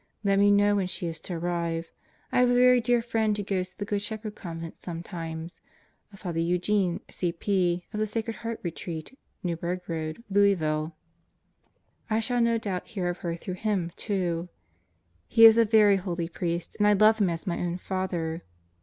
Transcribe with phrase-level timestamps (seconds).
[0.23, 1.91] Let me know when she is to arrive.
[2.31, 5.61] I have a very dear friend who goes to the Good Shepherd Convent sometimes
[6.11, 10.95] a Father Eugene, C.P., of the Sacred Heart Retreat, Newburg Road, Louisville.
[12.09, 14.49] I shall no doubt hear of her through him, too.
[15.27, 16.77] He is a very holy priest.
[16.81, 18.41] I love him as my own father.